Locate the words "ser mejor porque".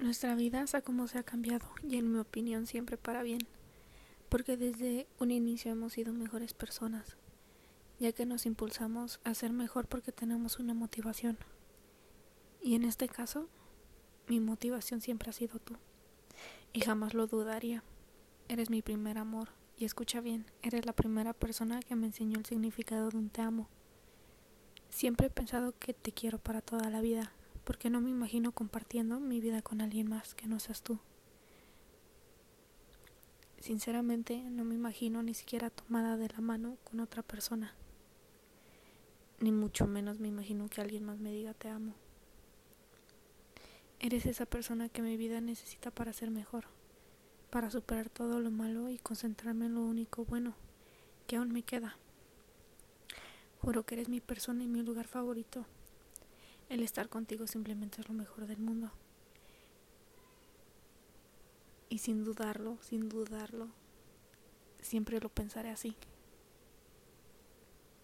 9.34-10.10